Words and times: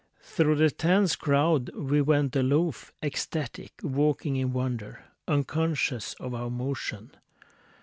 Thru 0.23 0.55
the 0.55 0.71
tense 0.71 1.15
crowd 1.15 1.69
We 1.75 2.01
went 2.01 2.35
aloof, 2.35 2.91
ecstatic, 3.03 3.73
walking 3.83 4.35
in 4.35 4.51
wonder, 4.51 5.03
Unconscious 5.27 6.15
of 6.15 6.33
our 6.33 6.49
motion. 6.49 7.15